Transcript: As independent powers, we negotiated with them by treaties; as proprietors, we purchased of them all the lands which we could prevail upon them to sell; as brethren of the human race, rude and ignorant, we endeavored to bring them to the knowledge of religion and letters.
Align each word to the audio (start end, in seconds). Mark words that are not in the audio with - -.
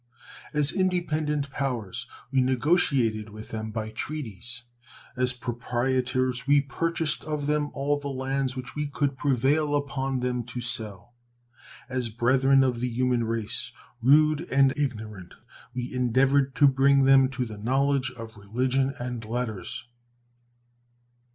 As 0.51 0.71
independent 0.71 1.51
powers, 1.51 2.07
we 2.31 2.41
negotiated 2.41 3.29
with 3.29 3.49
them 3.49 3.69
by 3.69 3.91
treaties; 3.91 4.63
as 5.15 5.31
proprietors, 5.31 6.47
we 6.47 6.59
purchased 6.59 7.23
of 7.25 7.45
them 7.45 7.69
all 7.75 7.99
the 7.99 8.07
lands 8.07 8.55
which 8.55 8.75
we 8.75 8.87
could 8.87 9.15
prevail 9.15 9.75
upon 9.75 10.21
them 10.21 10.43
to 10.45 10.59
sell; 10.59 11.13
as 11.87 12.09
brethren 12.09 12.63
of 12.63 12.79
the 12.79 12.89
human 12.89 13.25
race, 13.25 13.71
rude 14.01 14.49
and 14.51 14.75
ignorant, 14.75 15.35
we 15.75 15.93
endeavored 15.93 16.55
to 16.55 16.67
bring 16.67 17.03
them 17.03 17.29
to 17.29 17.45
the 17.45 17.59
knowledge 17.59 18.09
of 18.09 18.35
religion 18.35 18.95
and 18.99 19.23
letters. 19.23 19.85